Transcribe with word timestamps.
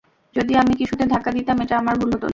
যদি 0.35 0.53
আমি 0.55 0.73
কিছুতে 0.75 1.03
ধাক্কা 1.05 1.31
দিতাম, 1.31 1.57
এটা 1.61 1.75
আমার 1.77 1.95
ভুল 1.97 2.09
হতো 2.13 2.25
না। 2.25 2.29